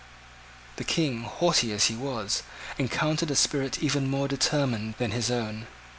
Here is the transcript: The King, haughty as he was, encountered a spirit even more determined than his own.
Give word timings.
The 0.77 0.83
King, 0.83 1.25
haughty 1.25 1.71
as 1.71 1.85
he 1.85 1.95
was, 1.95 2.41
encountered 2.79 3.29
a 3.29 3.35
spirit 3.35 3.83
even 3.83 4.09
more 4.09 4.27
determined 4.27 4.95
than 4.97 5.11
his 5.11 5.29
own. 5.29 5.67